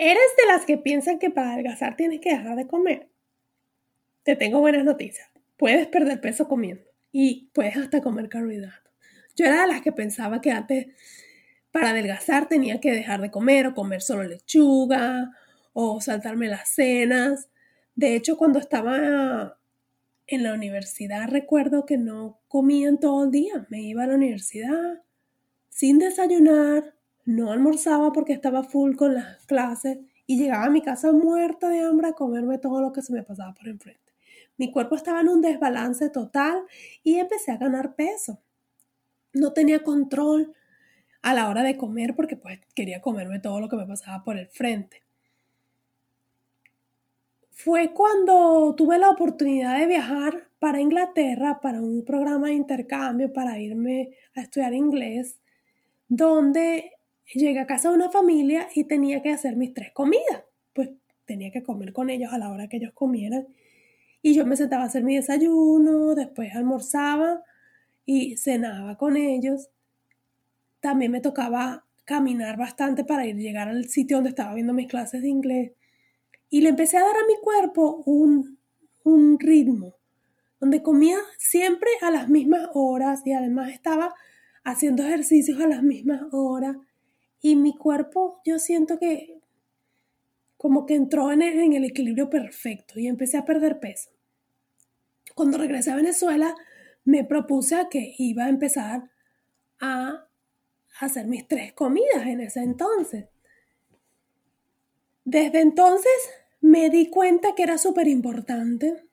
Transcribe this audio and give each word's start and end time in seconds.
¿Eres 0.00 0.30
de 0.36 0.46
las 0.46 0.64
que 0.64 0.78
piensan 0.78 1.18
que 1.18 1.28
para 1.28 1.54
adelgazar 1.54 1.96
tienes 1.96 2.20
que 2.20 2.30
dejar 2.30 2.54
de 2.54 2.68
comer? 2.68 3.08
Te 4.22 4.36
tengo 4.36 4.60
buenas 4.60 4.84
noticias. 4.84 5.28
Puedes 5.56 5.88
perder 5.88 6.20
peso 6.20 6.46
comiendo 6.46 6.84
y 7.10 7.50
puedes 7.52 7.76
hasta 7.76 8.00
comer 8.00 8.28
carbohidratos. 8.28 8.92
Yo 9.34 9.46
era 9.46 9.62
de 9.62 9.66
las 9.66 9.82
que 9.82 9.90
pensaba 9.90 10.40
que 10.40 10.52
antes 10.52 10.86
para 11.72 11.90
adelgazar 11.90 12.48
tenía 12.48 12.80
que 12.80 12.92
dejar 12.92 13.20
de 13.20 13.32
comer 13.32 13.66
o 13.66 13.74
comer 13.74 14.00
solo 14.00 14.22
lechuga 14.22 15.32
o 15.72 16.00
saltarme 16.00 16.46
las 16.46 16.68
cenas. 16.68 17.48
De 17.96 18.14
hecho, 18.14 18.36
cuando 18.36 18.60
estaba 18.60 19.58
en 20.28 20.42
la 20.44 20.54
universidad 20.54 21.28
recuerdo 21.28 21.86
que 21.86 21.98
no 21.98 22.40
comía 22.46 22.88
todo 23.00 23.24
el 23.24 23.32
día. 23.32 23.66
Me 23.68 23.82
iba 23.82 24.04
a 24.04 24.06
la 24.06 24.14
universidad 24.14 25.02
sin 25.70 25.98
desayunar, 25.98 26.94
no 27.28 27.52
almorzaba 27.52 28.10
porque 28.10 28.32
estaba 28.32 28.62
full 28.62 28.96
con 28.96 29.12
las 29.12 29.44
clases 29.44 29.98
y 30.26 30.38
llegaba 30.38 30.64
a 30.64 30.70
mi 30.70 30.80
casa 30.80 31.12
muerta 31.12 31.68
de 31.68 31.80
hambre 31.80 32.08
a 32.08 32.12
comerme 32.14 32.56
todo 32.56 32.80
lo 32.80 32.90
que 32.90 33.02
se 33.02 33.12
me 33.12 33.22
pasaba 33.22 33.52
por 33.52 33.68
enfrente. 33.68 34.14
Mi 34.56 34.72
cuerpo 34.72 34.96
estaba 34.96 35.20
en 35.20 35.28
un 35.28 35.42
desbalance 35.42 36.08
total 36.08 36.62
y 37.04 37.18
empecé 37.18 37.52
a 37.52 37.58
ganar 37.58 37.94
peso. 37.94 38.40
No 39.34 39.52
tenía 39.52 39.82
control 39.84 40.54
a 41.20 41.34
la 41.34 41.50
hora 41.50 41.62
de 41.62 41.76
comer 41.76 42.16
porque 42.16 42.36
pues 42.36 42.60
quería 42.74 43.02
comerme 43.02 43.40
todo 43.40 43.60
lo 43.60 43.68
que 43.68 43.76
me 43.76 43.84
pasaba 43.84 44.24
por 44.24 44.38
el 44.38 44.48
frente. 44.48 45.02
Fue 47.50 47.92
cuando 47.92 48.74
tuve 48.74 48.96
la 48.96 49.10
oportunidad 49.10 49.78
de 49.78 49.86
viajar 49.86 50.48
para 50.58 50.80
Inglaterra 50.80 51.60
para 51.60 51.82
un 51.82 52.06
programa 52.06 52.46
de 52.46 52.54
intercambio 52.54 53.30
para 53.34 53.58
irme 53.58 54.14
a 54.34 54.40
estudiar 54.40 54.72
inglés, 54.72 55.38
donde 56.08 56.92
llegué 57.34 57.60
a 57.60 57.66
casa 57.66 57.90
de 57.90 57.96
una 57.96 58.10
familia 58.10 58.68
y 58.74 58.84
tenía 58.84 59.22
que 59.22 59.32
hacer 59.32 59.56
mis 59.56 59.74
tres 59.74 59.90
comidas. 59.92 60.44
Pues 60.72 60.90
tenía 61.26 61.50
que 61.50 61.62
comer 61.62 61.92
con 61.92 62.10
ellos 62.10 62.32
a 62.32 62.38
la 62.38 62.50
hora 62.50 62.68
que 62.68 62.78
ellos 62.78 62.92
comieran. 62.94 63.48
Y 64.22 64.34
yo 64.34 64.46
me 64.46 64.56
sentaba 64.56 64.84
a 64.84 64.86
hacer 64.86 65.04
mi 65.04 65.16
desayuno, 65.16 66.14
después 66.14 66.54
almorzaba 66.54 67.42
y 68.04 68.36
cenaba 68.36 68.96
con 68.96 69.16
ellos. 69.16 69.68
También 70.80 71.12
me 71.12 71.20
tocaba 71.20 71.84
caminar 72.04 72.56
bastante 72.56 73.04
para 73.04 73.26
ir 73.26 73.36
llegar 73.36 73.68
al 73.68 73.88
sitio 73.88 74.16
donde 74.16 74.30
estaba 74.30 74.54
viendo 74.54 74.72
mis 74.72 74.88
clases 74.88 75.22
de 75.22 75.28
inglés. 75.28 75.72
Y 76.48 76.62
le 76.62 76.70
empecé 76.70 76.96
a 76.96 77.02
dar 77.02 77.16
a 77.16 77.26
mi 77.26 77.36
cuerpo 77.42 78.02
un, 78.06 78.58
un 79.04 79.38
ritmo, 79.38 79.94
donde 80.58 80.82
comía 80.82 81.18
siempre 81.36 81.90
a 82.00 82.10
las 82.10 82.28
mismas 82.30 82.70
horas 82.72 83.20
y 83.26 83.32
además 83.32 83.70
estaba 83.70 84.14
haciendo 84.64 85.04
ejercicios 85.04 85.60
a 85.60 85.68
las 85.68 85.82
mismas 85.82 86.22
horas 86.32 86.76
y 87.40 87.56
mi 87.56 87.76
cuerpo 87.76 88.40
yo 88.44 88.58
siento 88.58 88.98
que 88.98 89.40
como 90.56 90.86
que 90.86 90.94
entró 90.94 91.30
en 91.30 91.42
el, 91.42 91.84
equilibrio 91.84 92.28
perfecto 92.28 92.98
y 92.98 93.06
empecé 93.06 93.38
a 93.38 93.44
perder 93.44 93.78
peso. 93.78 94.10
Cuando 95.34 95.56
regresé 95.56 95.92
a 95.92 95.96
Venezuela 95.96 96.54
me 97.04 97.24
propuse 97.24 97.76
a 97.76 97.88
que 97.88 98.14
iba 98.18 98.44
a 98.44 98.48
empezar 98.48 99.10
a 99.80 100.26
hacer 101.00 101.26
mis 101.26 101.46
tres 101.46 101.72
comidas 101.72 102.26
en 102.26 102.40
ese 102.40 102.60
entonces. 102.60 103.26
Desde 105.24 105.60
entonces 105.60 106.12
me 106.60 106.90
di 106.90 107.08
cuenta 107.08 107.54
que 107.54 107.62
era 107.62 107.78
súper 107.78 108.08
importante 108.08 109.04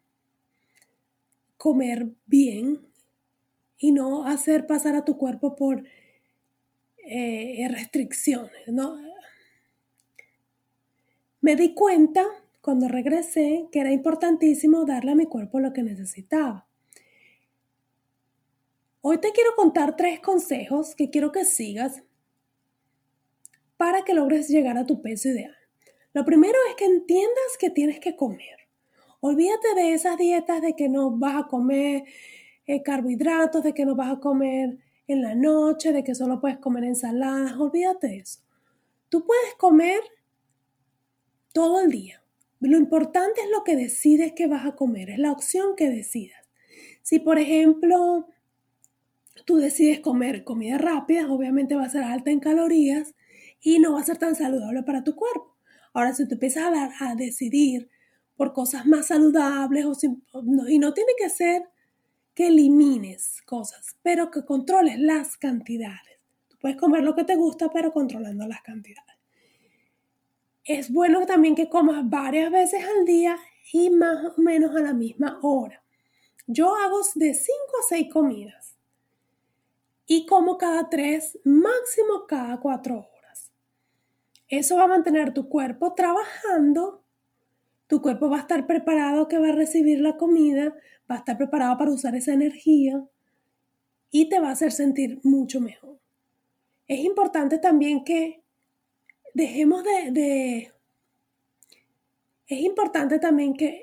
comer 1.57 2.07
bien 2.25 2.87
y 3.77 3.91
no 3.91 4.25
hacer 4.25 4.65
pasar 4.65 4.95
a 4.95 5.05
tu 5.05 5.17
cuerpo 5.17 5.55
por 5.55 5.83
eh, 7.07 7.67
restricciones, 7.69 8.67
¿no? 8.67 8.97
Me 11.41 11.55
di 11.55 11.73
cuenta 11.73 12.25
cuando 12.61 12.87
regresé 12.87 13.67
que 13.71 13.79
era 13.79 13.91
importantísimo 13.91 14.85
darle 14.85 15.11
a 15.11 15.15
mi 15.15 15.27
cuerpo 15.27 15.59
lo 15.59 15.73
que 15.73 15.83
necesitaba. 15.83 16.67
Hoy 19.01 19.19
te 19.19 19.31
quiero 19.31 19.55
contar 19.55 19.95
tres 19.95 20.19
consejos 20.19 20.95
que 20.95 21.11
quiero 21.11 21.31
que 21.31 21.45
sigas 21.45 22.01
para 23.77 24.03
que 24.03 24.15
logres 24.15 24.47
llegar 24.47 24.79
a 24.79 24.87
tu 24.87 25.03
peso 25.03 25.29
ideal. 25.29 25.55
Lo 26.13 26.25
primero 26.25 26.57
es 26.69 26.75
que 26.75 26.85
entiendas 26.85 27.57
que 27.59 27.69
tienes 27.69 27.99
que 27.99 28.15
comer. 28.15 28.67
Olvídate 29.19 29.75
de 29.75 29.93
esas 29.93 30.17
dietas 30.17 30.61
de 30.61 30.73
que 30.73 30.89
no 30.89 31.11
vas 31.11 31.43
a 31.43 31.47
comer 31.47 32.05
eh, 32.65 32.81
carbohidratos, 32.81 33.63
de 33.63 33.73
que 33.73 33.85
no 33.85 33.95
vas 33.95 34.13
a 34.13 34.19
comer 34.19 34.79
en 35.07 35.21
la 35.21 35.35
noche, 35.35 35.91
de 35.91 36.03
que 36.03 36.15
solo 36.15 36.39
puedes 36.39 36.57
comer 36.57 36.83
ensaladas, 36.83 37.53
olvídate 37.57 38.07
de 38.07 38.17
eso. 38.17 38.39
Tú 39.09 39.25
puedes 39.25 39.53
comer 39.55 40.01
todo 41.53 41.81
el 41.81 41.91
día. 41.91 42.21
Lo 42.59 42.77
importante 42.77 43.41
es 43.41 43.49
lo 43.51 43.63
que 43.63 43.75
decides 43.75 44.33
que 44.33 44.47
vas 44.47 44.65
a 44.65 44.75
comer, 44.75 45.09
es 45.09 45.19
la 45.19 45.31
opción 45.31 45.75
que 45.75 45.89
decidas. 45.89 46.39
Si, 47.01 47.19
por 47.19 47.37
ejemplo, 47.37 48.27
tú 49.45 49.57
decides 49.57 49.99
comer 49.99 50.43
comida 50.43 50.77
rápida, 50.77 51.31
obviamente 51.31 51.75
va 51.75 51.83
a 51.83 51.89
ser 51.89 52.03
alta 52.03 52.31
en 52.31 52.39
calorías 52.39 53.13
y 53.61 53.79
no 53.79 53.93
va 53.93 54.01
a 54.01 54.05
ser 54.05 54.17
tan 54.17 54.35
saludable 54.35 54.83
para 54.83 55.03
tu 55.03 55.15
cuerpo. 55.15 55.55
Ahora, 55.93 56.13
si 56.13 56.27
tú 56.27 56.33
empiezas 56.33 56.91
a, 56.99 57.15
decidir 57.15 57.89
por 58.35 58.53
cosas 58.53 58.85
más 58.85 59.07
saludables 59.07 59.85
y 60.67 60.79
no 60.79 60.93
tiene 60.93 61.11
que 61.17 61.29
ser 61.29 61.63
que 62.35 62.47
elimines 62.47 63.41
cosas, 63.43 63.95
pero 64.03 64.29
que 64.29 64.43
controles 64.43 64.99
las 64.99 65.37
cantidades. 65.37 66.19
Tú 66.49 66.57
puedes 66.59 66.77
comer 66.77 67.03
lo 67.03 67.15
que 67.15 67.23
te 67.23 67.35
gusta, 67.35 67.69
pero 67.69 67.93
controlando 67.93 68.45
las 68.45 68.61
cantidades. 68.61 69.15
Es 70.65 70.91
bueno 70.91 71.25
también 71.25 71.55
que 71.55 71.69
comas 71.69 72.07
varias 72.09 72.51
veces 72.51 72.83
al 72.83 73.05
día 73.05 73.37
y 73.71 73.89
más 73.89 74.37
o 74.37 74.41
menos 74.41 74.75
a 74.75 74.81
la 74.81 74.93
misma 74.93 75.39
hora. 75.41 75.81
Yo 76.45 76.75
hago 76.75 76.99
de 77.15 77.33
5 77.33 77.53
a 77.79 77.87
6 77.87 78.07
comidas 78.11 78.75
y 80.05 80.25
como 80.25 80.57
cada 80.57 80.89
3, 80.89 81.39
máximo 81.45 82.27
cada 82.27 82.59
4 82.59 82.95
horas. 82.97 83.51
Eso 84.47 84.75
va 84.75 84.83
a 84.83 84.87
mantener 84.87 85.33
tu 85.33 85.47
cuerpo 85.47 85.93
trabajando 85.93 87.04
tu 87.87 88.01
cuerpo 88.01 88.29
va 88.29 88.37
a 88.37 88.41
estar 88.41 88.65
preparado 88.65 89.27
que 89.27 89.37
va 89.37 89.49
a 89.49 89.53
recibir 89.53 89.99
la 89.99 90.17
comida, 90.17 90.75
va 91.09 91.15
a 91.15 91.19
estar 91.19 91.37
preparado 91.37 91.77
para 91.77 91.91
usar 91.91 92.15
esa 92.15 92.33
energía 92.33 93.05
y 94.11 94.29
te 94.29 94.39
va 94.39 94.49
a 94.49 94.53
hacer 94.53 94.71
sentir 94.71 95.19
mucho 95.23 95.61
mejor. 95.61 95.99
Es 96.87 96.99
importante 96.99 97.57
también 97.57 98.03
que 98.03 98.43
dejemos 99.33 99.83
de... 99.83 100.71
es 102.47 102.59
importante 102.59 103.19
también 103.19 103.53
que 103.55 103.81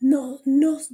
no 0.00 0.40
nos 0.44 0.92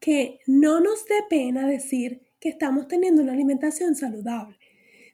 que 0.00 0.40
no 0.46 0.80
nos 0.80 1.06
dé 1.06 1.22
pena 1.30 1.66
decir 1.66 2.20
que 2.38 2.50
estamos 2.50 2.88
teniendo 2.88 3.22
una 3.22 3.32
alimentación 3.32 3.94
saludable. 3.94 4.58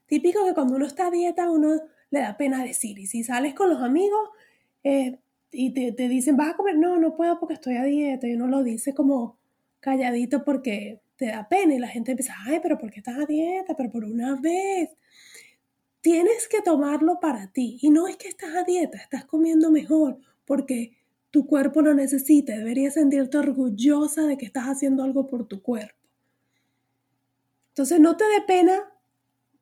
Típico 0.06 0.44
que 0.44 0.52
cuando 0.52 0.74
uno 0.74 0.86
está 0.86 1.06
a 1.06 1.10
dieta 1.12 1.48
uno 1.48 1.80
le 2.10 2.20
da 2.20 2.36
pena 2.36 2.64
decir 2.64 2.98
y 2.98 3.06
si 3.06 3.22
sales 3.22 3.54
con 3.54 3.70
los 3.70 3.80
amigos 3.82 4.30
eh, 4.84 5.18
y 5.52 5.72
te, 5.72 5.92
te, 5.92 6.08
dicen, 6.08 6.36
vas 6.36 6.50
a 6.50 6.56
comer, 6.56 6.78
no, 6.78 6.98
no 6.98 7.16
puedo 7.16 7.38
porque 7.38 7.54
estoy 7.54 7.76
a 7.76 7.84
dieta, 7.84 8.28
y 8.28 8.34
uno 8.34 8.46
lo 8.46 8.62
dice 8.62 8.94
como 8.94 9.38
calladito 9.80 10.44
porque 10.44 11.00
te 11.16 11.26
da 11.26 11.48
pena 11.48 11.74
y 11.74 11.78
la 11.78 11.88
gente 11.88 12.12
empieza, 12.12 12.34
ay, 12.46 12.60
pero 12.62 12.78
¿por 12.78 12.90
qué 12.90 13.00
estás 13.00 13.18
a 13.18 13.26
dieta? 13.26 13.74
Pero 13.76 13.90
por 13.90 14.04
una 14.04 14.40
vez. 14.40 14.90
Tienes 16.00 16.48
que 16.48 16.62
tomarlo 16.62 17.20
para 17.20 17.52
ti 17.52 17.78
y 17.82 17.90
no 17.90 18.08
es 18.08 18.16
que 18.16 18.28
estás 18.28 18.54
a 18.56 18.64
dieta, 18.64 18.96
estás 18.96 19.26
comiendo 19.26 19.70
mejor 19.70 20.18
porque 20.46 20.96
tu 21.30 21.46
cuerpo 21.46 21.82
lo 21.82 21.92
necesita, 21.92 22.56
deberías 22.56 22.94
sentirte 22.94 23.36
orgullosa 23.36 24.22
de 24.22 24.38
que 24.38 24.46
estás 24.46 24.64
haciendo 24.64 25.04
algo 25.04 25.26
por 25.26 25.46
tu 25.46 25.60
cuerpo. 25.60 26.08
Entonces 27.68 28.00
no 28.00 28.16
te 28.16 28.24
dé 28.24 28.40
pena 28.46 28.80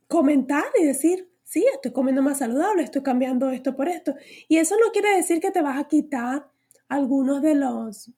comentar 0.07 0.65
y 0.81 0.85
decir, 0.85 1.28
sí, 1.49 1.65
estoy 1.75 1.93
comiendo 1.93 2.23
más 2.23 2.39
saludable, 2.39 2.83
estoy 2.83 3.03
cambiando 3.03 3.51
esto 3.51 3.75
por 3.75 3.89
esto. 3.89 4.15
Y 4.49 4.59
eso 4.59 4.77
no 4.77 4.93
quiere 4.93 5.17
decir 5.17 5.41
que 5.41 5.51
te 5.51 5.63
vas 5.63 5.79
a 5.79 5.89
quitar 5.89 6.51
algunos 6.89 7.43
de 7.43 7.55
los 7.55 8.13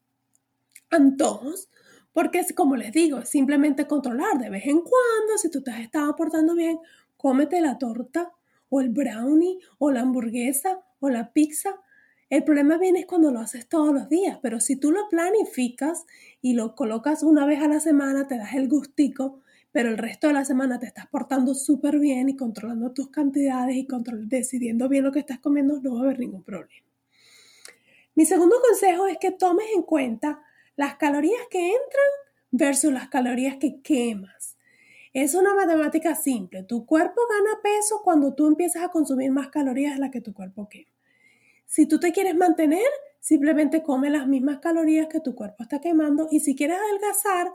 antojos, 0.89 1.69
Porque 2.13 2.39
es 2.39 2.53
como 2.53 2.75
les 2.75 2.91
digo, 2.91 3.23
simplemente 3.23 3.87
controlar 3.87 4.37
de 4.37 4.49
vez 4.49 4.65
en 4.67 4.81
cuando, 4.81 5.37
si 5.37 5.49
tú 5.49 5.63
te 5.63 5.71
has 5.71 5.79
estado 5.79 6.13
portando 6.17 6.55
bien, 6.55 6.77
cómete 7.15 7.61
la 7.61 7.77
torta 7.77 8.33
o 8.69 8.81
el 8.81 8.89
brownie 8.89 9.59
o 9.77 9.91
la 9.91 10.01
hamburguesa 10.01 10.81
o 10.99 11.09
la 11.09 11.31
pizza. 11.31 11.79
El 12.29 12.43
problema 12.43 12.77
viene 12.77 13.05
cuando 13.05 13.31
lo 13.31 13.39
haces 13.39 13.69
todos 13.69 13.93
los 13.93 14.09
días, 14.09 14.39
pero 14.41 14.59
si 14.59 14.75
tú 14.75 14.91
lo 14.91 15.07
planificas 15.09 16.05
y 16.41 16.53
lo 16.53 16.75
colocas 16.75 17.23
una 17.23 17.45
vez 17.45 17.61
a 17.61 17.69
la 17.69 17.79
semana, 17.79 18.27
te 18.27 18.37
das 18.37 18.55
el 18.55 18.67
gustico, 18.67 19.39
pero 19.71 19.89
el 19.89 19.97
resto 19.97 20.27
de 20.27 20.33
la 20.33 20.45
semana 20.45 20.79
te 20.79 20.85
estás 20.85 21.07
portando 21.07 21.53
súper 21.53 21.99
bien 21.99 22.29
y 22.29 22.35
controlando 22.35 22.91
tus 22.91 23.09
cantidades 23.09 23.75
y 23.75 23.87
decidiendo 24.25 24.89
bien 24.89 25.03
lo 25.03 25.11
que 25.11 25.19
estás 25.19 25.39
comiendo, 25.39 25.79
no 25.81 25.95
va 25.95 26.01
a 26.01 26.03
haber 26.03 26.19
ningún 26.19 26.43
problema. 26.43 26.85
Mi 28.15 28.25
segundo 28.25 28.57
consejo 28.67 29.07
es 29.07 29.17
que 29.17 29.31
tomes 29.31 29.67
en 29.73 29.83
cuenta 29.83 30.41
las 30.75 30.95
calorías 30.95 31.41
que 31.49 31.67
entran 31.67 32.11
versus 32.51 32.91
las 32.91 33.07
calorías 33.07 33.55
que 33.57 33.81
quemas. 33.81 34.57
Es 35.13 35.35
una 35.35 35.53
matemática 35.53 36.15
simple. 36.15 36.63
Tu 36.63 36.85
cuerpo 36.85 37.21
gana 37.29 37.61
peso 37.61 38.01
cuando 38.03 38.33
tú 38.33 38.47
empiezas 38.47 38.83
a 38.83 38.89
consumir 38.89 39.31
más 39.31 39.49
calorías 39.49 39.95
de 39.95 39.99
las 39.99 40.11
que 40.11 40.21
tu 40.21 40.33
cuerpo 40.33 40.67
quema. 40.69 40.91
Si 41.65 41.85
tú 41.85 41.99
te 41.99 42.11
quieres 42.11 42.35
mantener, 42.35 42.87
simplemente 43.19 43.83
come 43.83 44.09
las 44.09 44.27
mismas 44.27 44.59
calorías 44.59 45.07
que 45.07 45.21
tu 45.21 45.35
cuerpo 45.35 45.63
está 45.63 45.79
quemando 45.79 46.27
y 46.29 46.41
si 46.41 46.55
quieres 46.55 46.77
adelgazar 46.77 47.53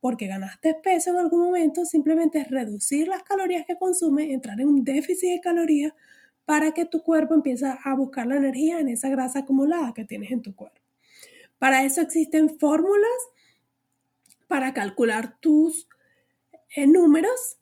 porque 0.00 0.26
ganaste 0.26 0.74
peso 0.74 1.10
en 1.10 1.16
algún 1.16 1.40
momento, 1.40 1.84
simplemente 1.84 2.40
es 2.40 2.50
reducir 2.50 3.08
las 3.08 3.22
calorías 3.22 3.66
que 3.66 3.76
consumes, 3.76 4.30
entrar 4.30 4.60
en 4.60 4.68
un 4.68 4.84
déficit 4.84 5.30
de 5.30 5.40
calorías 5.40 5.92
para 6.44 6.72
que 6.72 6.84
tu 6.84 7.02
cuerpo 7.02 7.34
empiece 7.34 7.66
a 7.66 7.94
buscar 7.94 8.26
la 8.26 8.36
energía 8.36 8.80
en 8.80 8.88
esa 8.88 9.08
grasa 9.08 9.40
acumulada 9.40 9.92
que 9.92 10.04
tienes 10.04 10.30
en 10.30 10.42
tu 10.42 10.54
cuerpo. 10.54 10.80
Para 11.58 11.84
eso 11.84 12.00
existen 12.00 12.58
fórmulas 12.58 13.10
para 14.46 14.72
calcular 14.72 15.38
tus 15.40 15.88
eh, 16.74 16.86
números 16.86 17.58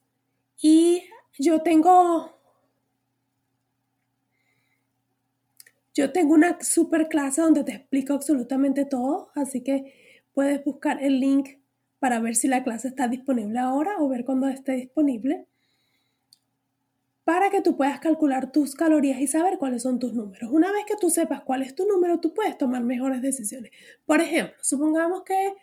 y 0.61 1.03
yo 1.39 1.63
tengo 1.63 2.33
yo 5.95 6.13
tengo 6.13 6.35
una 6.35 6.61
super 6.61 7.09
clase 7.09 7.41
donde 7.41 7.65
te 7.65 7.73
explico 7.73 8.13
absolutamente 8.13 8.85
todo, 8.85 9.31
así 9.35 9.63
que 9.63 10.21
puedes 10.35 10.63
buscar 10.63 11.03
el 11.03 11.21
link 11.21 11.59
para 12.07 12.21
ver 12.21 12.37
si 12.37 12.47
la 12.47 12.63
clase 12.63 12.87
está 12.87 13.09
disponible 13.09 13.59
ahora 13.59 13.97
o 13.99 14.09
ver 14.09 14.25
cuándo 14.25 14.47
esté 14.47 14.75
disponible 14.75 15.49
para 17.25 17.51
que 17.51 17.61
tú 17.61 17.77
puedas 17.77 17.99
calcular 17.99 18.53
tus 18.53 18.77
calorías 18.77 19.19
y 19.19 19.27
saber 19.27 19.59
cuáles 19.59 19.83
son 19.83 19.99
tus 19.99 20.15
números. 20.15 20.49
Una 20.53 20.71
vez 20.71 20.85
que 20.87 20.95
tú 20.95 21.11
sepas 21.11 21.41
cuál 21.41 21.63
es 21.63 21.75
tu 21.75 21.85
número, 21.85 22.21
tú 22.21 22.33
puedes 22.33 22.57
tomar 22.57 22.85
mejores 22.85 23.23
decisiones. 23.23 23.73
Por 24.05 24.21
ejemplo, 24.21 24.55
supongamos 24.63 25.25
que 25.25 25.55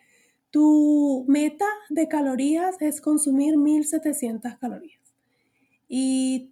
tu 0.50 1.24
meta 1.30 1.64
de 1.90 2.10
calorías 2.10 2.76
es 2.82 3.00
consumir 3.00 3.56
1700 3.56 4.58
calorías 4.58 5.00
y 5.88 6.52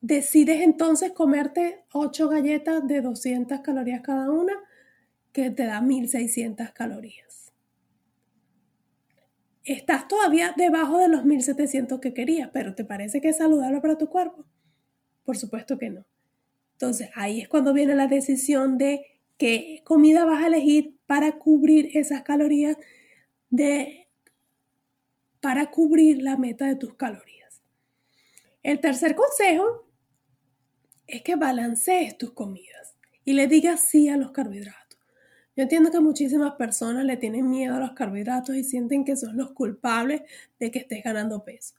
decides 0.00 0.62
entonces 0.62 1.12
comerte 1.12 1.84
8 1.92 2.28
galletas 2.28 2.84
de 2.88 3.02
200 3.02 3.60
calorías 3.60 4.00
cada 4.00 4.32
una, 4.32 4.54
que 5.36 5.50
te 5.50 5.66
da 5.66 5.80
1600 5.80 6.70
calorías 6.70 7.26
estás 9.66 10.06
todavía 10.06 10.54
debajo 10.56 10.98
de 10.98 11.08
los 11.08 11.24
1700 11.24 12.00
que 12.00 12.14
querías, 12.14 12.50
pero 12.52 12.74
¿te 12.74 12.84
parece 12.84 13.20
que 13.20 13.28
es 13.28 13.38
saludable 13.38 13.80
para 13.80 13.98
tu 13.98 14.08
cuerpo? 14.08 14.46
Por 15.24 15.36
supuesto 15.36 15.76
que 15.76 15.90
no. 15.90 16.06
Entonces 16.72 17.10
ahí 17.14 17.40
es 17.40 17.48
cuando 17.48 17.72
viene 17.72 17.94
la 17.94 18.06
decisión 18.06 18.78
de 18.78 19.04
qué 19.36 19.82
comida 19.84 20.24
vas 20.24 20.44
a 20.44 20.46
elegir 20.46 20.96
para 21.06 21.32
cubrir 21.38 21.90
esas 21.94 22.22
calorías 22.22 22.76
de 23.50 24.08
para 25.40 25.70
cubrir 25.70 26.22
la 26.22 26.36
meta 26.36 26.66
de 26.66 26.76
tus 26.76 26.94
calorías. 26.94 27.62
El 28.62 28.80
tercer 28.80 29.14
consejo 29.14 29.88
es 31.06 31.22
que 31.22 31.36
balancees 31.36 32.16
tus 32.18 32.32
comidas 32.32 32.96
y 33.24 33.34
le 33.34 33.46
digas 33.46 33.88
sí 33.88 34.08
a 34.08 34.16
los 34.16 34.32
carbohidratos. 34.32 34.85
Yo 35.56 35.62
entiendo 35.62 35.90
que 35.90 36.00
muchísimas 36.00 36.54
personas 36.56 37.04
le 37.06 37.16
tienen 37.16 37.48
miedo 37.48 37.74
a 37.74 37.80
los 37.80 37.92
carbohidratos 37.92 38.54
y 38.54 38.62
sienten 38.62 39.04
que 39.04 39.16
son 39.16 39.38
los 39.38 39.52
culpables 39.52 40.22
de 40.60 40.70
que 40.70 40.80
estés 40.80 41.02
ganando 41.02 41.42
peso. 41.44 41.74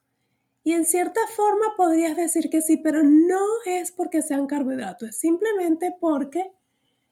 Y 0.64 0.74
en 0.74 0.84
cierta 0.84 1.22
forma 1.36 1.76
podrías 1.78 2.18
decir 2.18 2.50
que 2.50 2.62
sí, 2.62 2.78
pero 2.78 3.04
no 3.04 3.40
es 3.66 3.92
porque 3.92 4.24
sean 4.24 4.48
carbohidratos, 4.48 5.10
es 5.10 5.20
simplemente 5.20 5.96
porque 6.00 6.52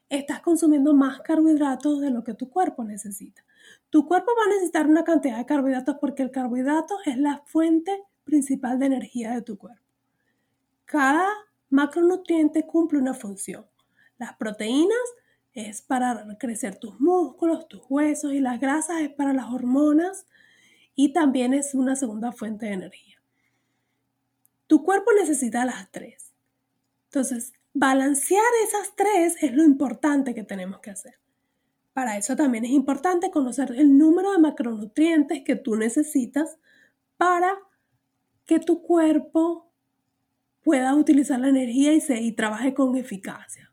estás 0.08 0.40
consumiendo 0.40 0.92
más 0.92 1.20
carbohidratos 1.20 2.00
de 2.00 2.10
lo 2.10 2.24
que 2.24 2.34
tu 2.34 2.50
cuerpo 2.50 2.82
necesita. 2.82 3.44
Tu 3.88 4.06
cuerpo 4.06 4.32
va 4.36 4.44
a 4.44 4.54
necesitar 4.54 4.88
una 4.88 5.04
cantidad 5.04 5.38
de 5.38 5.46
carbohidratos 5.46 5.96
porque 6.00 6.24
el 6.24 6.32
carbohidrato 6.32 6.96
es 7.06 7.16
la 7.16 7.42
fuente 7.46 8.02
principal 8.24 8.78
de 8.80 8.86
energía 8.86 9.32
de 9.32 9.42
tu 9.42 9.56
cuerpo. 9.56 9.82
Cada 10.84 11.28
macronutriente 11.70 12.66
cumple 12.66 12.98
una 12.98 13.14
función. 13.14 13.64
Las 14.18 14.36
proteínas 14.36 14.98
es 15.56 15.80
para 15.80 16.36
crecer 16.38 16.76
tus 16.76 17.00
músculos, 17.00 17.66
tus 17.66 17.80
huesos 17.88 18.34
y 18.34 18.40
las 18.40 18.60
grasas 18.60 19.00
es 19.00 19.08
para 19.08 19.32
las 19.32 19.50
hormonas 19.50 20.26
y 20.94 21.14
también 21.14 21.54
es 21.54 21.74
una 21.74 21.96
segunda 21.96 22.30
fuente 22.30 22.66
de 22.66 22.72
energía. 22.74 23.16
Tu 24.66 24.84
cuerpo 24.84 25.12
necesita 25.18 25.64
las 25.64 25.90
tres. 25.90 26.34
Entonces, 27.06 27.54
balancear 27.72 28.44
esas 28.64 28.94
tres 28.96 29.42
es 29.42 29.54
lo 29.54 29.64
importante 29.64 30.34
que 30.34 30.44
tenemos 30.44 30.80
que 30.80 30.90
hacer. 30.90 31.14
Para 31.94 32.18
eso 32.18 32.36
también 32.36 32.66
es 32.66 32.72
importante 32.72 33.30
conocer 33.30 33.72
el 33.78 33.96
número 33.96 34.32
de 34.32 34.38
macronutrientes 34.38 35.42
que 35.42 35.56
tú 35.56 35.76
necesitas 35.76 36.58
para 37.16 37.54
que 38.44 38.58
tu 38.60 38.82
cuerpo 38.82 39.72
pueda 40.62 40.94
utilizar 40.94 41.40
la 41.40 41.48
energía 41.48 41.94
y, 41.94 42.02
se, 42.02 42.20
y 42.20 42.32
trabaje 42.32 42.74
con 42.74 42.94
eficacia 42.96 43.72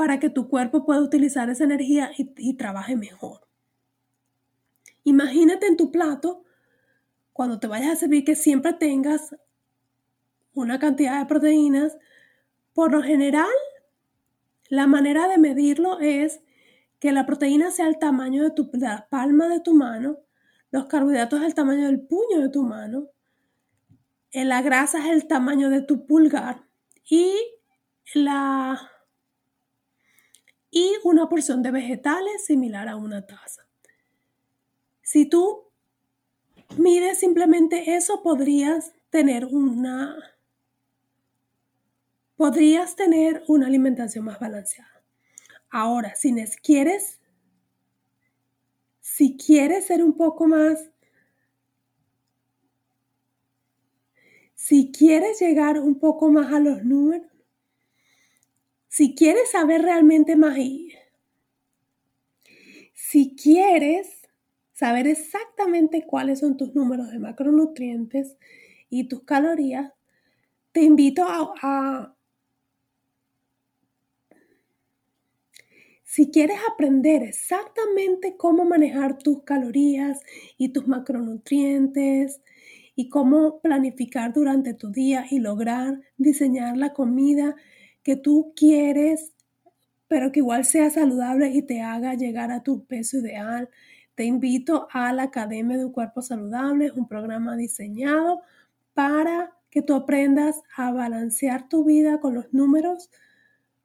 para 0.00 0.18
que 0.18 0.30
tu 0.30 0.48
cuerpo 0.48 0.86
pueda 0.86 1.02
utilizar 1.02 1.50
esa 1.50 1.64
energía 1.64 2.10
y, 2.16 2.54
trabaje 2.54 2.96
mejor. 2.96 3.46
Imagínate 5.04 5.66
en 5.66 5.76
tu 5.76 5.92
plato, 5.92 6.42
cuando 7.34 7.60
te 7.60 7.66
vayas 7.66 7.92
a 7.92 7.96
servir, 7.96 8.24
que 8.24 8.34
siempre 8.34 8.72
tengas 8.72 9.36
una 10.54 10.78
cantidad 10.78 11.18
de 11.18 11.26
proteínas. 11.26 11.98
Por 12.72 12.92
lo 12.92 13.02
general, 13.02 13.50
la 14.70 14.86
manera 14.86 15.28
de 15.28 15.36
medirlo 15.36 16.00
es 16.00 16.40
que 16.98 17.12
la 17.12 17.26
proteína 17.26 17.70
sea 17.70 17.86
el 17.86 17.98
tamaño 17.98 18.42
de, 18.42 18.52
tu, 18.52 18.70
de 18.72 18.86
la 18.86 19.06
palma 19.10 19.48
de 19.48 19.60
tu 19.60 19.74
mano, 19.74 20.16
los 20.70 20.86
carbohidratos 20.86 21.42
el 21.42 21.54
tamaño 21.54 21.84
del 21.84 22.00
puño 22.00 22.40
de 22.40 22.48
tu 22.48 22.62
mano, 22.62 23.10
eh, 24.30 24.46
la 24.46 24.62
grasa 24.62 25.00
es 25.00 25.12
el 25.12 25.26
tamaño 25.26 25.68
de 25.68 25.82
tu 25.82 26.06
pulgar 26.06 26.64
y 27.04 27.34
la 28.14 28.89
y 30.70 30.94
una 31.02 31.28
porción 31.28 31.62
de 31.62 31.70
vegetales 31.70 32.44
similar 32.44 32.88
a 32.88 32.96
una 32.96 33.26
taza. 33.26 33.66
Si 35.02 35.26
tú 35.26 35.64
mides 36.76 37.18
simplemente 37.18 37.96
eso, 37.96 38.22
podrías 38.22 38.92
tener 39.10 39.46
una 39.46 40.16
podrías 42.36 42.96
tener 42.96 43.44
una 43.48 43.66
alimentación 43.66 44.24
más 44.24 44.38
balanceada. 44.38 45.02
Ahora, 45.68 46.14
si 46.14 46.34
quieres 46.62 47.20
si 49.00 49.36
quieres 49.36 49.86
ser 49.86 50.02
un 50.02 50.16
poco 50.16 50.46
más 50.46 50.90
si 54.54 54.92
quieres 54.92 55.40
llegar 55.40 55.80
un 55.80 55.98
poco 55.98 56.30
más 56.30 56.52
a 56.52 56.60
los 56.60 56.84
números 56.84 57.30
si 59.00 59.14
quieres 59.14 59.50
saber 59.50 59.80
realmente 59.80 60.36
más 60.36 60.58
y 60.58 60.92
si 62.92 63.34
quieres 63.34 64.28
saber 64.74 65.06
exactamente 65.06 66.04
cuáles 66.06 66.40
son 66.40 66.58
tus 66.58 66.74
números 66.74 67.10
de 67.10 67.18
macronutrientes 67.18 68.36
y 68.90 69.08
tus 69.08 69.22
calorías, 69.22 69.90
te 70.72 70.82
invito 70.82 71.24
a, 71.24 71.54
a 71.62 72.14
Si 76.04 76.30
quieres 76.30 76.58
aprender 76.70 77.22
exactamente 77.22 78.36
cómo 78.36 78.66
manejar 78.66 79.16
tus 79.16 79.44
calorías 79.44 80.20
y 80.58 80.74
tus 80.74 80.86
macronutrientes 80.86 82.42
y 82.94 83.08
cómo 83.08 83.60
planificar 83.62 84.34
durante 84.34 84.74
tu 84.74 84.90
día 84.90 85.24
y 85.30 85.38
lograr 85.38 86.02
diseñar 86.18 86.76
la 86.76 86.92
comida 86.92 87.56
tú 88.16 88.52
quieres, 88.56 89.32
pero 90.08 90.32
que 90.32 90.40
igual 90.40 90.64
sea 90.64 90.90
saludable 90.90 91.50
y 91.50 91.62
te 91.62 91.82
haga 91.82 92.14
llegar 92.14 92.50
a 92.50 92.62
tu 92.62 92.84
peso 92.84 93.18
ideal. 93.18 93.68
Te 94.14 94.24
invito 94.24 94.88
a 94.92 95.12
la 95.12 95.24
Academia 95.24 95.78
de 95.78 95.84
un 95.86 95.92
Cuerpo 95.92 96.22
Saludable, 96.22 96.92
un 96.92 97.08
programa 97.08 97.56
diseñado 97.56 98.42
para 98.94 99.56
que 99.70 99.82
tú 99.82 99.94
aprendas 99.94 100.62
a 100.76 100.90
balancear 100.92 101.68
tu 101.68 101.84
vida 101.84 102.20
con 102.20 102.34
los 102.34 102.52
números 102.52 103.08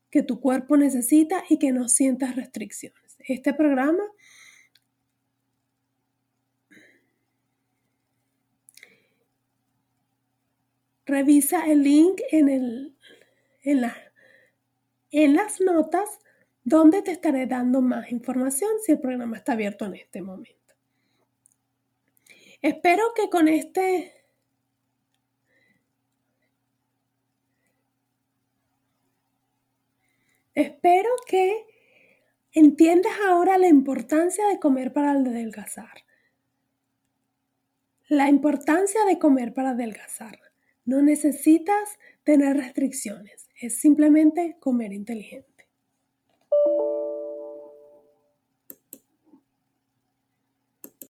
que 0.09 0.23
tu 0.23 0.39
cuerpo 0.39 0.77
necesita 0.77 1.43
y 1.49 1.59
que 1.59 1.71
no 1.71 1.87
sientas 1.89 2.35
restricciones. 2.35 3.17
este 3.19 3.53
programa, 3.53 4.03
revisa 11.05 11.65
el 11.67 11.83
link 11.83 12.21
en, 12.31 12.49
el, 12.49 12.95
en, 13.63 13.81
la, 13.81 13.95
en 15.23 15.35
las 15.35 15.61
notas 15.61 16.19
donde 16.63 17.01
te 17.01 17.11
estaré 17.11 17.45
dando 17.45 17.81
más 17.81 18.11
información 18.11 18.71
si 18.83 18.93
el 18.93 18.99
programa 18.99 19.37
está 19.37 19.53
abierto 19.53 19.85
en 19.85 19.95
este 19.95 20.21
momento. 20.21 20.75
Espero 22.61 23.13
que 23.15 23.29
con 23.29 23.47
este 23.47 24.11
Espero 30.55 31.09
que 31.27 31.65
entiendas 32.53 33.11
ahora 33.27 33.57
la 33.57 33.67
importancia 33.67 34.47
de 34.47 34.57
comer 34.57 34.93
para 34.93 35.11
adelgazar. 35.11 36.05
La 38.07 38.29
importancia 38.29 39.03
de 39.05 39.19
comer 39.19 39.53
para 39.53 39.71
adelgazar. 39.71 40.39
No 40.85 41.01
necesitas 41.01 41.99
tener 42.23 42.55
restricciones, 42.55 43.44
es 43.59 43.79
simplemente 43.79 44.57
comer 44.59 44.91
inteligente. 44.93 45.54